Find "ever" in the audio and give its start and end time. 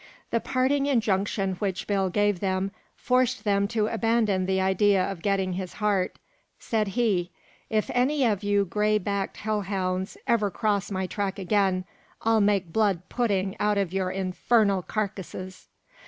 10.25-10.49